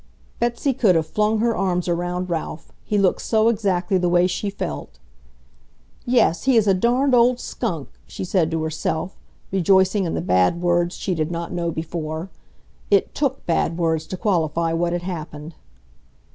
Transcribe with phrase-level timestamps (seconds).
[0.39, 4.49] Betsy could have flung her arms around Ralph, he looked so exactly the way she
[4.49, 4.97] felt.
[6.07, 9.15] "Yes, he is a darned old skunk!" she said to herself,
[9.51, 12.31] rejoicing in the bad words she did not know before.
[12.89, 15.53] It TOOK bad words to qualify what had happened.